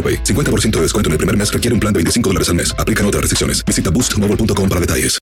[0.00, 0.24] AroPay.
[0.24, 2.74] 50% de descuento en el primer mes requiere un plan de 25 dólares al mes.
[2.78, 3.62] Aplican otras restricciones.
[3.66, 5.18] Visita boostmobile.com para detalles.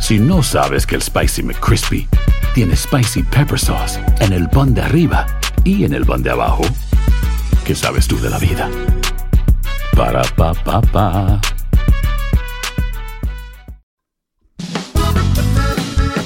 [0.00, 2.06] Si no sabes que el Spicy McCrispy
[2.54, 5.26] tiene Spicy Pepper Sauce en el pan de arriba
[5.64, 6.62] y en el pan de abajo,
[7.64, 8.68] ¿qué sabes tú de la vida?
[9.96, 11.40] Para, pa, pa, pa.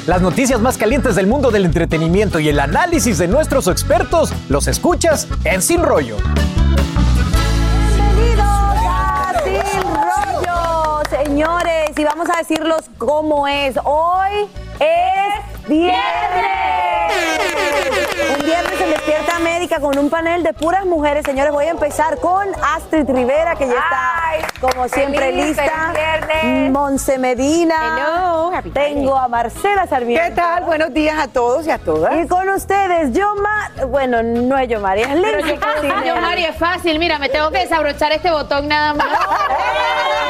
[0.09, 4.67] Las noticias más calientes del mundo del entretenimiento y el análisis de nuestros expertos los
[4.67, 6.17] escuchas en Sin Rollo.
[11.99, 13.77] Y vamos a decirlos cómo es.
[13.83, 15.99] Hoy es viernes.
[18.39, 21.25] Un viernes en Despierta América con un panel de puras mujeres.
[21.25, 25.93] Señores, voy a empezar con Astrid Rivera, que ya está, como siempre, feliz, lista.
[26.71, 27.97] Monse Medina.
[27.97, 30.25] Hello, happy Tengo a Marcela Sarmiento.
[30.25, 30.65] ¿Qué tal?
[30.65, 32.15] Buenos días a todos y a todas.
[32.25, 33.87] Y con ustedes, Yomar.
[33.89, 36.05] Bueno, no es Yomar, es Lindsay yo puedo Castillo.
[36.15, 36.99] yo, Mari, es fácil.
[37.01, 39.09] Mira, me tengo que desabrochar este botón nada más.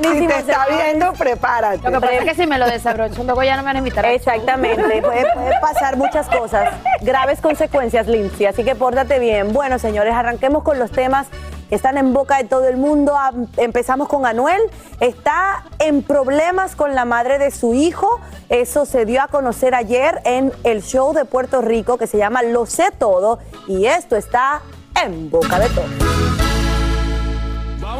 [0.00, 0.30] Buenísimo.
[0.30, 1.78] Si te está viendo, prepárate.
[1.90, 3.78] Lo que pasa es que si me lo desabrocho, luego ya no me van a
[3.78, 4.04] invitar.
[4.06, 6.70] a- Exactamente, puede, puede pasar muchas cosas,
[7.00, 9.52] graves consecuencias, Lindsay, así que pórtate bien.
[9.52, 11.26] Bueno, señores, arranquemos con los temas
[11.68, 13.16] que están en boca de todo el mundo.
[13.16, 14.60] Am- Empezamos con Anuel,
[15.00, 18.20] está en problemas con la madre de su hijo.
[18.48, 22.42] Eso se dio a conocer ayer en el show de Puerto Rico que se llama
[22.42, 24.60] Lo sé todo y esto está
[25.04, 26.35] en boca de todos.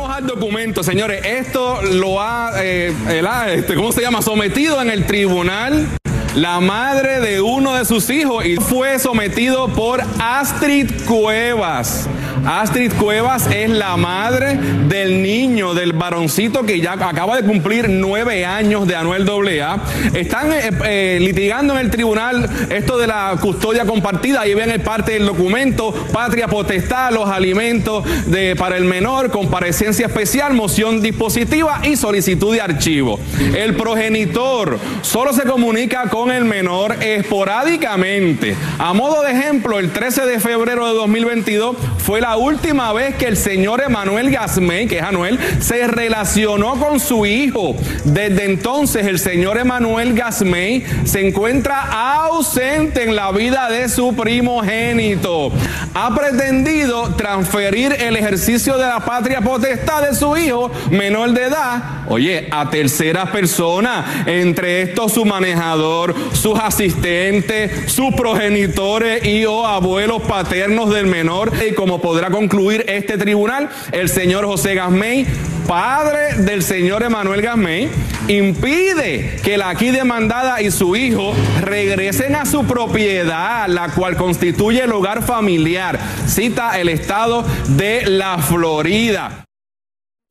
[0.09, 1.25] Al documento, señores.
[1.25, 4.22] Esto lo ha, eh, el- ah, este, ¿cómo se llama?
[4.22, 5.87] Sometido en el tribunal
[6.34, 12.09] la madre de uno de sus hijos y fue sometido por Astrid Cuevas.
[12.45, 14.59] Astrid Cuevas es la madre
[14.89, 19.79] del niño, del varoncito que ya acaba de cumplir nueve años de Anuel AA.
[20.15, 24.43] Están eh, eh, litigando en el tribunal esto de la custodia compartida.
[24.43, 30.07] Ahí ven el parte del documento, patria potestad, los alimentos de, para el menor, comparecencia
[30.07, 33.19] especial, moción dispositiva y solicitud de archivo.
[33.55, 38.57] El progenitor solo se comunica con el menor esporádicamente.
[38.79, 43.26] A modo de ejemplo, el 13 de febrero de 2022 fue la última vez que
[43.26, 47.76] el señor Emanuel Gasmey, que es Anuel, se relacionó con su hijo.
[48.04, 55.53] Desde entonces el señor Emanuel Gasmey se encuentra ausente en la vida de su primogénito.
[55.94, 62.04] Ha pretendido transferir el ejercicio de la patria potestad de su hijo menor de edad,
[62.08, 70.22] oye, a terceras personas, entre estos su manejador, sus asistentes, sus progenitores y o abuelos
[70.22, 71.53] paternos del menor.
[71.69, 75.27] Y como podrá concluir este tribunal, el señor José Gasmey,
[75.69, 77.91] padre del señor Emanuel Gasmey,
[78.27, 84.84] impide que la aquí demandada y su hijo regresen a su propiedad, la cual constituye
[84.84, 86.00] el hogar familiar.
[86.26, 87.44] Cita el estado
[87.76, 89.46] de la Florida.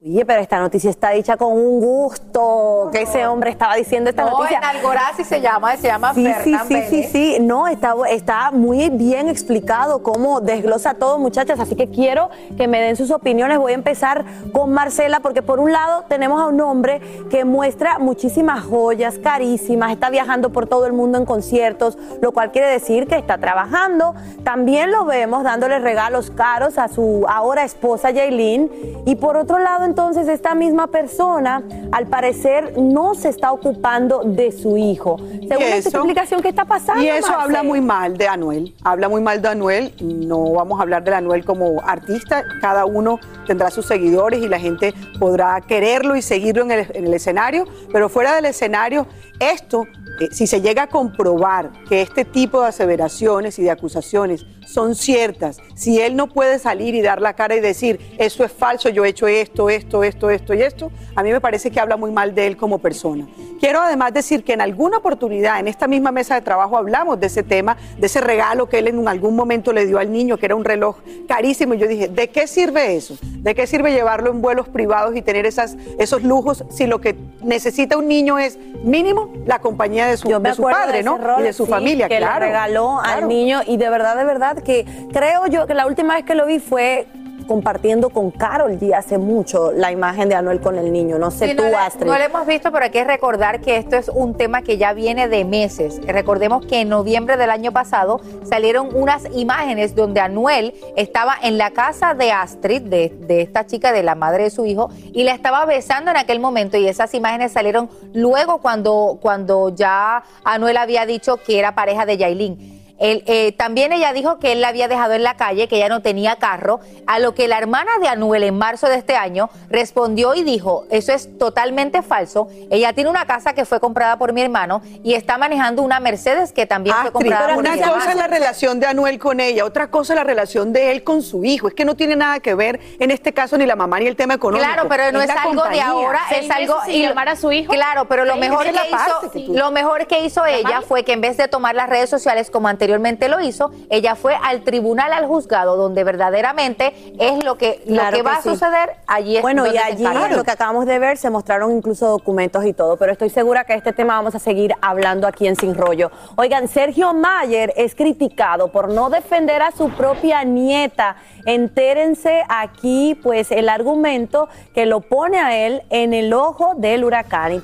[0.04, 4.26] Oye, pero esta noticia está dicha con un gusto que ese hombre estaba diciendo esta
[4.26, 4.58] No, noticia.
[4.58, 8.90] en Algorazi se llama, se llama Sí, sí, sí, sí, sí, no, está, está muy
[8.90, 13.58] bien explicado cómo desglosa todo, muchachas, así que quiero que me den sus opiniones.
[13.58, 17.00] Voy a empezar con Marcela, porque por un lado tenemos a un hombre
[17.32, 22.52] que muestra muchísimas joyas carísimas, está viajando por todo el mundo en conciertos, lo cual
[22.52, 24.14] quiere decir que está trabajando.
[24.44, 28.70] También lo vemos dándole regalos caros a su ahora esposa Yailin.
[29.06, 31.64] Y por otro lado, entonces, esta misma persona,
[31.94, 35.16] al parecer, no se está ocupando de su hijo.
[35.48, 37.02] Según esta explicación, ¿qué está pasando?
[37.02, 38.76] Y eso habla muy mal de Anuel.
[38.84, 39.94] Habla muy mal de Anuel.
[40.02, 42.44] No vamos a hablar de Anuel como artista.
[42.60, 47.06] Cada uno tendrá sus seguidores y la gente podrá quererlo y seguirlo en el, en
[47.06, 47.64] el escenario.
[47.94, 49.08] Pero fuera del escenario,
[49.40, 49.88] esto
[50.20, 54.96] eh, si se llega a comprobar que este tipo de aseveraciones y de acusaciones son
[54.96, 58.90] ciertas, si él no puede salir y dar la cara y decir, eso es falso,
[58.90, 61.98] yo he hecho esto, esto, esto, esto y esto, a mí me parece que habla
[61.98, 63.28] muy mal de él como persona.
[63.60, 67.28] Quiero además decir que en alguna oportunidad, en esta misma mesa de trabajo, hablamos de
[67.28, 70.46] ese tema, de ese regalo que él en algún momento le dio al niño, que
[70.46, 70.98] era un reloj
[71.28, 73.18] carísimo, y yo dije, ¿de qué sirve eso?
[73.22, 77.16] ¿De qué sirve llevarlo en vuelos privados y tener esas, esos lujos si lo que
[77.42, 80.98] necesita un niño es mínimo la compañía de su, Yo me de su acuerdo padre,
[81.00, 81.16] de ¿no?
[81.16, 82.40] ese rol, y de su sí, familia, que claro.
[82.40, 83.24] le regaló claro.
[83.24, 86.36] al niño y de verdad, de verdad que creo yo que la última vez que
[86.36, 87.08] lo vi fue
[87.46, 91.18] compartiendo con Carol G hace mucho la imagen de Anuel con el niño.
[91.20, 92.08] No sé Sí, tú, no, Astrid.
[92.08, 94.94] no lo hemos visto, pero hay que recordar que esto es un tema que ya
[94.94, 96.00] viene de meses.
[96.06, 101.72] Recordemos que en noviembre del año pasado salieron unas imágenes donde Anuel estaba en la
[101.72, 105.34] casa de Astrid, de, de esta chica, de la madre de su hijo, y la
[105.34, 106.78] estaba besando en aquel momento.
[106.78, 112.18] Y esas imágenes salieron luego cuando, cuando ya Anuel había dicho que era pareja de
[112.18, 112.75] Yailin.
[112.98, 115.90] Él, eh, también ella dijo que él la había dejado en la calle, que ella
[115.90, 119.50] no tenía carro, a lo que la hermana de Anuel en marzo de este año
[119.70, 124.32] respondió y dijo, eso es totalmente falso, ella tiene una casa que fue comprada por
[124.34, 127.70] mi hermano y está manejando una Mercedes que también fue Astrid, comprada pero por mi
[127.70, 127.94] una hermano.
[127.96, 131.04] cosa es la relación de Anuel con ella, otra cosa es la relación de él
[131.04, 131.68] con su hijo.
[131.68, 134.16] Es que no tiene nada que ver en este caso ni la mamá ni el
[134.16, 134.66] tema económico.
[134.72, 137.74] Claro, pero no es, algo de ahora, Seis es algo sin llamar a su hijo.
[137.74, 141.04] Claro, pero lo mejor que hizo, parte que tú- lo mejor que hizo ella fue
[141.04, 144.62] que en vez de tomar las redes sociales como anteriormente lo hizo, ella fue al
[144.62, 148.50] tribunal, al juzgado, donde verdaderamente es lo que Claro lo que va sí.
[148.50, 149.38] a suceder allí.
[149.38, 152.98] es Bueno, y allí lo que acabamos de ver se mostraron incluso documentos y todo,
[152.98, 156.12] pero estoy segura que este tema vamos a seguir hablando aquí en Sin Rollo.
[156.36, 161.16] Oigan, Sergio Mayer es criticado por no defender a su propia nieta.
[161.46, 167.64] Entérense aquí, pues, el argumento que lo pone a él en el ojo del huracán.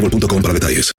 [0.00, 0.92] boostmobile.com para detalles.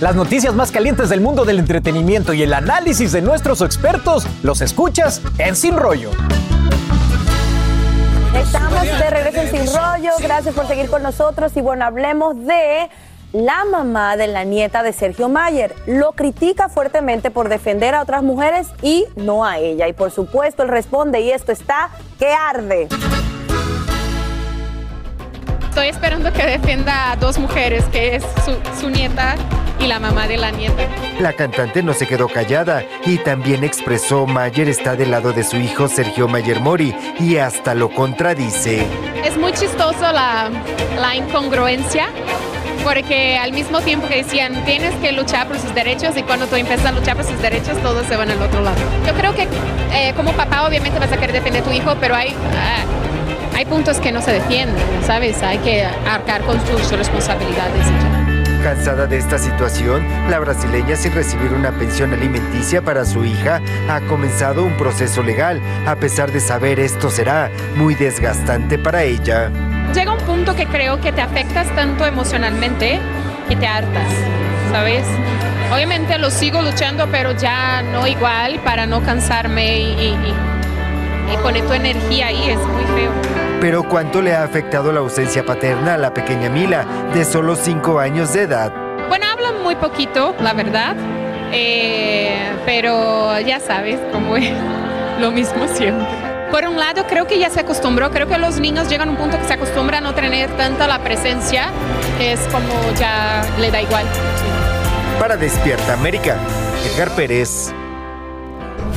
[0.00, 4.60] Las noticias más calientes del mundo del entretenimiento y el análisis de nuestros expertos los
[4.60, 6.10] escuchas en Sin Rollo.
[8.34, 10.10] Estamos de regreso en Sin Rollo.
[10.20, 11.52] Gracias por seguir con nosotros.
[11.56, 12.90] Y bueno, hablemos de
[13.32, 15.72] la mamá de la nieta de Sergio Mayer.
[15.86, 19.86] Lo critica fuertemente por defender a otras mujeres y no a ella.
[19.86, 22.88] Y por supuesto, él responde, y esto está que arde.
[25.72, 29.36] Estoy esperando que defienda a dos mujeres, que es su, su nieta
[29.80, 30.82] y la mamá de la nieta.
[31.18, 35.56] La cantante no se quedó callada y también expresó Mayer está del lado de su
[35.56, 38.86] hijo Sergio Mayer Mori y hasta lo contradice.
[39.24, 40.50] Es muy chistoso la,
[41.00, 42.08] la incongruencia,
[42.84, 46.56] porque al mismo tiempo que decían tienes que luchar por sus derechos y cuando tú
[46.56, 48.76] empiezas a luchar por sus derechos todos se van al otro lado.
[49.06, 49.48] Yo creo que
[49.94, 52.84] eh, como papá obviamente vas a querer defender a tu hijo, pero hay, ah,
[53.54, 55.42] hay puntos que no se defienden, ¿sabes?
[55.42, 57.86] Hay que arcar con sus responsabilidades.
[58.62, 64.00] Cansada de esta situación, la brasileña sin recibir una pensión alimenticia para su hija ha
[64.02, 69.50] comenzado un proceso legal, a pesar de saber esto será muy desgastante para ella.
[69.92, 73.00] Llega un punto que creo que te afectas tanto emocionalmente
[73.48, 74.06] que te hartas,
[74.70, 75.02] ¿sabes?
[75.74, 81.36] Obviamente lo sigo luchando, pero ya no igual para no cansarme y, y- y- y
[81.38, 83.10] poner tu energía ahí, es muy feo.
[83.62, 87.98] Pero ¿cuánto le ha afectado la ausencia paterna a la pequeña Mila, de solo 5
[87.98, 88.72] años de edad?
[89.82, 90.96] poquito, la verdad.
[91.52, 94.50] Eh, pero ya sabes cómo es
[95.20, 96.06] lo mismo siempre.
[96.50, 99.16] Por un lado, creo que ya se acostumbró, creo que los niños llegan a un
[99.16, 101.70] punto que se acostumbran a no tener tanta la presencia,
[102.18, 104.04] que es como ya le da igual.
[105.18, 106.36] Para Despierta América,
[106.92, 107.72] Edgar Pérez.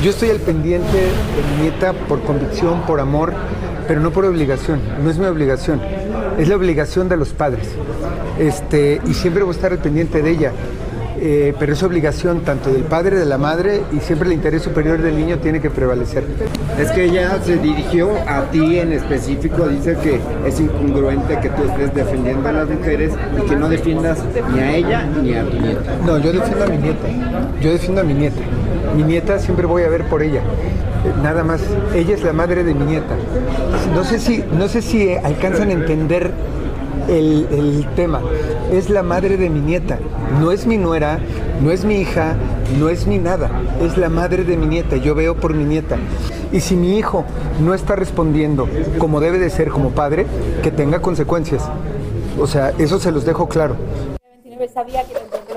[0.02, 3.32] Yo estoy al pendiente de mi nieta por convicción, por amor,
[3.88, 4.80] pero no por obligación.
[5.02, 5.80] No es mi obligación,
[6.38, 7.68] es la obligación de los padres.
[8.38, 10.52] Este, y siempre voy a estar al pendiente de ella.
[11.18, 15.00] Eh, pero es obligación tanto del padre, de la madre, y siempre el interés superior
[15.00, 16.24] del niño tiene que prevalecer.
[16.78, 21.64] Es que ella se dirigió a ti en específico, dice que es incongruente que tú
[21.64, 24.18] estés defendiendo a las mujeres y que no defiendas
[24.52, 25.96] ni a ella ni a tu nieta.
[26.04, 27.08] No, yo defiendo a mi nieta.
[27.62, 28.40] Yo defiendo a mi nieta.
[28.94, 30.40] Mi nieta siempre voy a ver por ella.
[30.40, 31.60] Eh, Nada más,
[31.94, 33.14] ella es la madre de mi nieta.
[33.94, 36.30] No sé si, no sé si alcanzan a entender
[37.08, 38.20] el, el tema.
[38.72, 39.98] Es la madre de mi nieta.
[40.40, 41.20] No es mi nuera,
[41.62, 42.34] no es mi hija,
[42.78, 43.50] no es mi nada.
[43.80, 44.96] Es la madre de mi nieta.
[44.96, 45.96] Yo veo por mi nieta.
[46.52, 47.24] Y si mi hijo
[47.60, 48.68] no está respondiendo
[48.98, 50.26] como debe de ser como padre,
[50.62, 51.62] que tenga consecuencias.
[52.40, 53.76] O sea, eso se los dejo claro.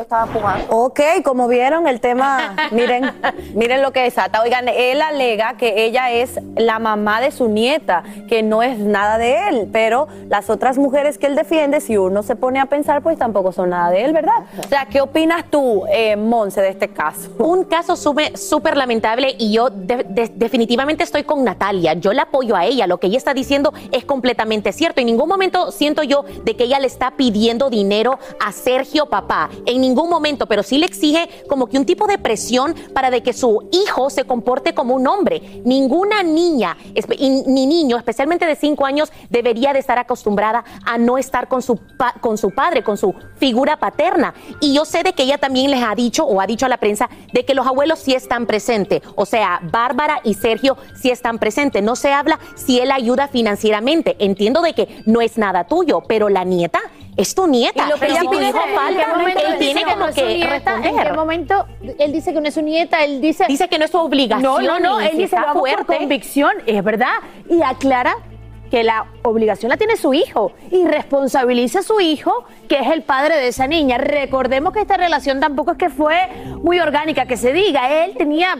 [0.10, 0.76] Lo estaban jugando.
[0.76, 3.12] Ok, como vieron el tema, miren,
[3.54, 4.42] miren lo que desata.
[4.42, 9.18] Oigan, él alega que ella es la mamá de su nieta, que no es nada
[9.18, 13.02] de él, pero las otras mujeres que él defiende, si uno se pone a pensar,
[13.02, 14.46] pues tampoco son nada de él, ¿verdad?
[14.64, 17.30] O sea, ¿qué opinas tú, eh, Monse, de este caso?
[17.38, 21.94] Un caso súper súper lamentable y yo de- de- definitivamente estoy con Natalia.
[21.94, 22.88] Yo la apoyo a ella.
[22.88, 25.02] Lo que ella está diciendo es completamente cierto.
[25.02, 29.50] En ningún momento siento yo de que ella le está pidiendo dinero a Sergio papá.
[29.66, 33.24] En ningún momento, pero sí le exige como que un tipo de presión para de
[33.24, 35.62] que su hijo se comporte como un hombre.
[35.66, 36.78] Ninguna niña
[37.18, 41.80] ni niño, especialmente de cinco años, debería de estar acostumbrada a no estar con su,
[42.22, 44.34] con su padre, con su figura paterna.
[44.62, 46.78] Y yo sé de que ella también les ha dicho o ha dicho a la
[46.78, 49.02] prensa de que los abuelos sí están presentes.
[49.16, 51.84] O sea, Bárbara y Sergio sí están presentes.
[51.84, 54.16] No se habla si él ayuda financieramente.
[54.20, 56.80] Entiendo de que no es nada tuyo, pero la nieta
[57.20, 57.86] es tu nieta.
[57.86, 59.96] Y lo que ella si tu pide hijo es- ¿en qué falta, él tiene como
[59.98, 60.76] no es su que nieta?
[60.84, 61.66] ¿En qué momento
[62.00, 63.04] él dice que no es su nieta?
[63.04, 63.46] Él dice...
[63.48, 64.64] Dice que no es su obligación.
[64.64, 65.98] No, no, no, él dice fuerte.
[65.98, 67.16] convicción, es verdad.
[67.50, 68.16] Y aclara
[68.72, 73.02] que la obligación la tiene su hijo y responsabiliza a su hijo, que es el
[73.02, 73.98] padre de esa niña.
[73.98, 76.16] Recordemos que esta relación tampoco es que fue
[76.62, 78.06] muy orgánica, que se diga.
[78.06, 78.56] Él tenía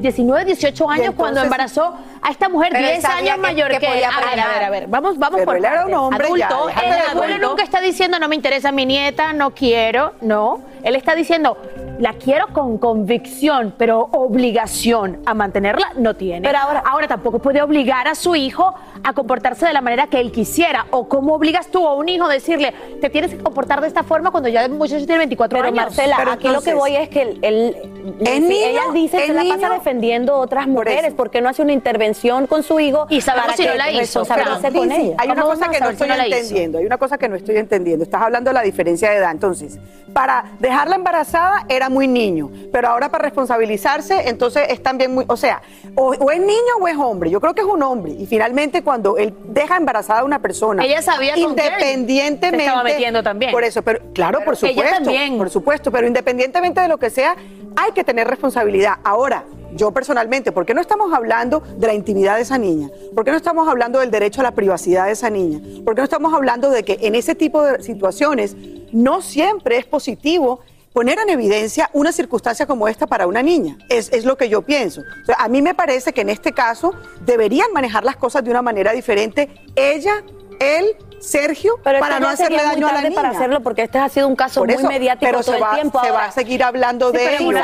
[0.00, 3.40] 19, 18 años entonces- cuando embarazó a esta mujer Pero él 10 sabía años que-
[3.40, 5.64] mayor que que, podía a ver, a ver, a ver, vamos, vamos Pero por él
[5.64, 6.66] era un hombre ya, adulto.
[6.66, 7.48] déjame el abuelo adulto.
[7.48, 10.60] nunca está diciendo no me interesa mi nieta, no quiero, no.
[10.82, 11.56] Él está diciendo
[11.98, 16.46] la quiero con convicción, pero obligación a mantenerla no tiene.
[16.48, 20.18] Pero ahora, ahora tampoco puede obligar a su hijo a comportarse de la manera que
[20.20, 20.86] él quisiera.
[20.90, 24.02] O cómo obligas tú a un hijo a decirle, te tienes que comportar de esta
[24.02, 25.84] forma cuando ya muchacho tiene 24 Pero años.
[25.84, 27.89] Marcela, aquí lo que voy es que él, él-
[28.20, 28.66] ¿Es niño?
[28.66, 29.54] ella dice que ¿Es se la niño?
[29.60, 31.16] pasa defendiendo otras mujeres, eso.
[31.16, 33.90] porque no hace una intervención con su hijo Y sabemos para si no que la
[33.92, 35.16] hizo, responsabilice con Sí, sí, ella.
[35.18, 37.36] Hay una cosa que no saber si estoy no entendiendo, hay una cosa que no
[37.36, 38.04] estoy entendiendo.
[38.04, 39.30] Estás hablando de la diferencia de edad.
[39.30, 39.78] Entonces,
[40.12, 45.36] para dejarla embarazada era muy niño, pero ahora para responsabilizarse, entonces es también muy, o
[45.36, 45.62] sea,
[45.94, 47.30] o, o es niño o es hombre.
[47.30, 48.12] Yo creo que es un hombre.
[48.12, 52.64] Y finalmente cuando él deja embarazada a una persona, Ella sabía con quién independientemente, se
[52.66, 53.52] estaba metiendo también.
[53.52, 55.38] Por eso, pero claro, Pero por ella supuesto, también.
[55.38, 57.36] por supuesto, pero independientemente de lo que sea,
[57.76, 58.94] hay que tener responsabilidad.
[59.04, 62.90] Ahora, yo personalmente, ¿por qué no estamos hablando de la intimidad de esa niña?
[63.14, 65.60] ¿Por qué no estamos hablando del derecho a la privacidad de esa niña?
[65.84, 68.56] ¿Por qué no estamos hablando de que en ese tipo de situaciones
[68.92, 70.60] no siempre es positivo
[70.92, 73.78] poner en evidencia una circunstancia como esta para una niña?
[73.88, 75.02] Es, es lo que yo pienso.
[75.38, 78.92] A mí me parece que en este caso deberían manejar las cosas de una manera
[78.92, 79.48] diferente.
[79.76, 80.24] Ella,
[80.58, 83.14] él, Sergio, Pero para no hacerle daño a la niña.
[83.14, 85.68] para hacerlo, porque este ha sido un caso Por muy mediático pero todo se va,
[85.70, 86.00] el tiempo.
[86.02, 87.54] se va a seguir hablando Sí, de pero él.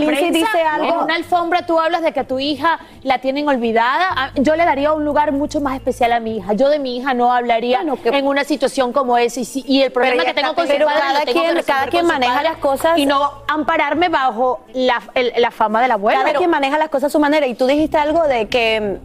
[0.00, 0.88] de prensa, dice algo.
[0.88, 4.08] En una alfombra tú hablas de que a tu hija la tienen olvidada.
[4.10, 6.52] Ah, Yo le daría un lugar mucho más especial a mi hija.
[6.54, 9.40] Yo de mi hija no hablaría en una situación como esa.
[9.40, 11.62] Y, si- y el problema que tengo con su padre cada lo tengo que quien-
[11.64, 16.20] cada quien maneja las cosas- Y no ampararme bajo la, el- la fama del abuelo.
[16.20, 17.46] Cada quien maneja las cosas a su manera.
[17.46, 18.98] Y tú dijiste algo de que,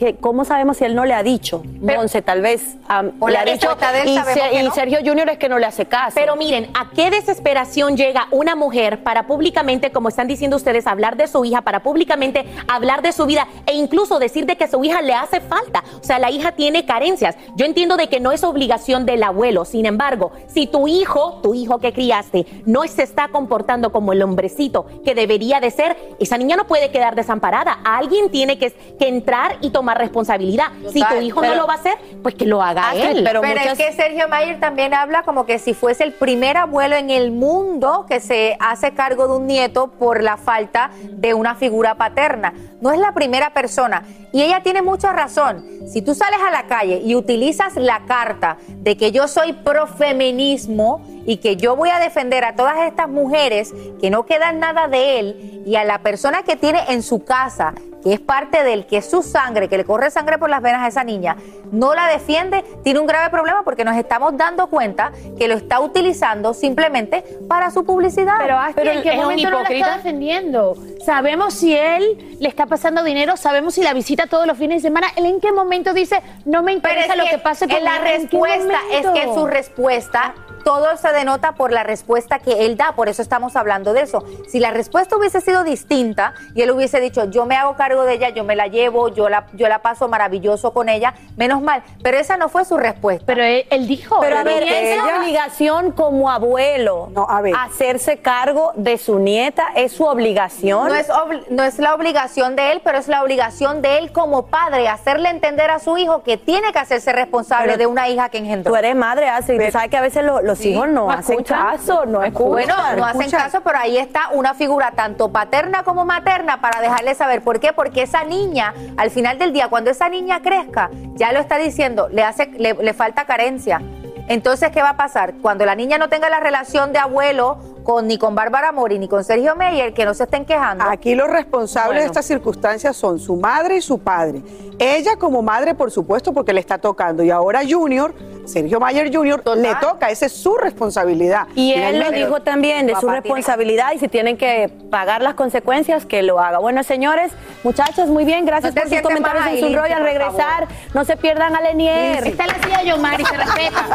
[0.00, 1.62] que ¿cómo sabemos si él no le ha dicho?
[1.82, 3.68] Monse, tal vez am, O le ha dicho.
[4.02, 4.72] él y, Se- que y no.
[4.72, 6.12] Sergio Junior es que no le hace caso.
[6.14, 11.18] Pero miren, ¿a qué desesperación llega una mujer para públicamente, como están diciendo ustedes, hablar
[11.18, 14.82] de su hija, para públicamente hablar de su vida e incluso decir de que su
[14.82, 15.84] hija le hace falta?
[16.00, 17.36] O sea, la hija tiene carencias.
[17.54, 19.66] Yo entiendo de que no es obligación del abuelo.
[19.66, 24.22] Sin embargo, si tu hijo, tu hijo que criaste, no se está comportando como el
[24.22, 27.80] hombrecito que debería de ser, esa niña no puede quedar desamparada.
[27.84, 30.66] Alguien tiene que, que entrar y tomar tomar responsabilidad.
[30.92, 33.24] Si tu hijo pero- no lo va a hacer, pues que lo haga él.
[33.24, 37.10] pero es que Sergio Mayer también habla como que si fuese el primer abuelo en
[37.10, 41.96] el mundo que se hace cargo de un nieto por la falta de una figura
[41.96, 42.52] paterna.
[42.80, 44.04] No es la primera persona.
[44.32, 45.66] Y ella tiene mucha razón.
[45.88, 51.04] Si tú sales a la calle y utilizas la carta de que yo soy profeminismo
[51.26, 55.18] y que yo voy a defender a todas estas mujeres que no quedan nada de
[55.18, 58.98] él y a la persona que tiene en su casa que es parte del que
[58.98, 61.36] es su sangre, que le corre sangre por las venas a esa niña,
[61.70, 65.80] no la defiende, tiene un grave problema porque nos estamos dando cuenta que lo está
[65.80, 68.36] utilizando simplemente para su publicidad.
[68.38, 70.76] Pero, Astrid, ¿en qué momento no la está defendiendo?
[71.04, 74.88] Sabemos si él le está pasando dinero, sabemos si la visita todos los fines de
[74.88, 75.08] semana.
[75.16, 77.84] ¿Él en qué momento dice, no me interesa es lo que que pase con en
[77.84, 78.14] la mi hija"?
[78.16, 82.66] ¿En qué respuesta es que en su respuesta todo se denota por la respuesta que
[82.66, 84.24] él da, por eso estamos hablando de eso.
[84.48, 88.14] Si la respuesta hubiese sido distinta y él hubiese dicho, yo me hago cargo de
[88.14, 91.82] ella, yo me la llevo, yo la, yo la paso maravilloso con ella, menos mal,
[92.02, 93.24] pero esa no fue su respuesta.
[93.26, 97.08] Pero él, dijo, Pero a ver, es ella- obligación como abuelo
[97.56, 100.88] hacerse cargo de su nieta, es su obligación.
[100.88, 104.12] No es, obli- no es la obligación de él, pero es la obligación de él
[104.12, 108.08] como padre, hacerle entender a su hijo que tiene que hacerse responsable Pero de una
[108.08, 108.72] hija que engendró.
[108.72, 110.70] Tú eres madre, Astrid, tú sabes que a veces lo- los Sí.
[110.70, 111.58] hijos no, ¿No hacen escuchan?
[111.58, 112.50] caso, no escuchan.
[112.50, 117.14] Bueno, no hacen caso, pero ahí está una figura tanto paterna como materna para dejarle
[117.14, 117.72] saber por qué.
[117.80, 122.10] Porque esa niña, al final del día, cuando esa niña crezca, ya lo está diciendo,
[122.10, 123.80] le hace, le, falta carencia.
[124.28, 125.32] Entonces, ¿qué va a pasar?
[125.40, 127.56] Cuando la niña no tenga la relación de abuelo
[127.90, 130.84] con ni con Bárbara Mori ni con Sergio Meyer, que no se estén quejando.
[130.88, 134.42] Aquí los responsables de estas circunstancias son su madre y su padre.
[134.78, 137.24] Ella como madre, por supuesto, porque le está tocando.
[137.24, 138.14] Y ahora Junior,
[138.46, 140.08] Sergio Mayer Junior, le toca.
[140.10, 141.48] Esa es su responsabilidad.
[141.56, 145.34] Y él lo dijo también de su tiene- responsabilidad y si tienen que pagar las
[145.34, 146.58] consecuencias, que lo haga.
[146.58, 147.32] Bueno, señores,
[147.64, 149.96] muchachos, muy bien, gracias No por sus comentarios en su rollo.
[149.96, 152.24] Al regresar, no se pierdan a Lenier.
[152.24, 153.86] Está la silla de Yomari, se respeta.